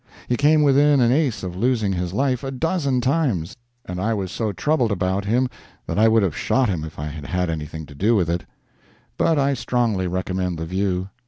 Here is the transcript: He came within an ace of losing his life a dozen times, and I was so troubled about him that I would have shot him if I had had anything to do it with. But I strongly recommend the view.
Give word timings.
He 0.27 0.35
came 0.35 0.63
within 0.63 0.99
an 0.99 1.11
ace 1.11 1.43
of 1.43 1.55
losing 1.55 1.93
his 1.93 2.11
life 2.11 2.43
a 2.43 2.49
dozen 2.49 3.01
times, 3.01 3.55
and 3.85 4.01
I 4.01 4.15
was 4.15 4.31
so 4.31 4.51
troubled 4.51 4.91
about 4.91 5.25
him 5.25 5.47
that 5.85 5.99
I 5.99 6.07
would 6.07 6.23
have 6.23 6.35
shot 6.35 6.69
him 6.69 6.83
if 6.83 6.97
I 6.97 7.05
had 7.05 7.27
had 7.27 7.51
anything 7.51 7.85
to 7.85 7.93
do 7.93 8.19
it 8.19 8.25
with. 8.27 8.45
But 9.15 9.37
I 9.37 9.53
strongly 9.53 10.07
recommend 10.07 10.57
the 10.57 10.65
view. 10.65 11.09